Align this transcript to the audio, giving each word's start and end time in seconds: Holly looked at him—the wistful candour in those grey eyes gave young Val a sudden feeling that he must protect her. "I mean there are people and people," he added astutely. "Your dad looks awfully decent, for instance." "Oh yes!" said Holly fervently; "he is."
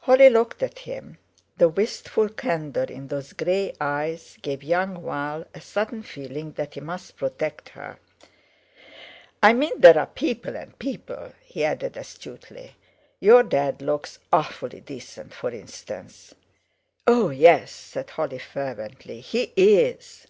Holly 0.00 0.30
looked 0.30 0.62
at 0.62 0.78
him—the 0.78 1.68
wistful 1.68 2.30
candour 2.30 2.84
in 2.84 3.08
those 3.08 3.34
grey 3.34 3.74
eyes 3.78 4.38
gave 4.40 4.62
young 4.62 5.04
Val 5.04 5.44
a 5.54 5.60
sudden 5.60 6.02
feeling 6.02 6.52
that 6.52 6.72
he 6.72 6.80
must 6.80 7.18
protect 7.18 7.68
her. 7.68 7.98
"I 9.42 9.52
mean 9.52 9.78
there 9.78 9.98
are 9.98 10.06
people 10.06 10.56
and 10.56 10.78
people," 10.78 11.34
he 11.42 11.64
added 11.66 11.98
astutely. 11.98 12.76
"Your 13.20 13.42
dad 13.42 13.82
looks 13.82 14.20
awfully 14.32 14.80
decent, 14.80 15.34
for 15.34 15.50
instance." 15.50 16.34
"Oh 17.06 17.28
yes!" 17.28 17.70
said 17.70 18.08
Holly 18.08 18.38
fervently; 18.38 19.20
"he 19.20 19.52
is." 19.54 20.26